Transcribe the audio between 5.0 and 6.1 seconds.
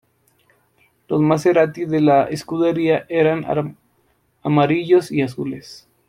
y azules.